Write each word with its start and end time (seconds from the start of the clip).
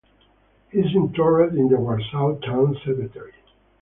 He 0.71 0.79
is 0.79 0.95
interred 0.95 1.53
in 1.53 1.67
the 1.69 1.77
Warsaw 1.79 2.39
Town 2.39 2.75
Cemetery. 2.83 3.33